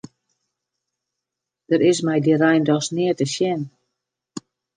Der 1.69 1.81
is 1.89 1.99
mei 2.05 2.19
dy 2.25 2.33
rein 2.41 2.63
dochs 2.69 2.89
neat 2.95 3.17
te 3.19 3.25
sjen. 3.33 3.61